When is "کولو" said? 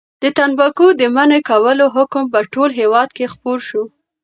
1.49-1.85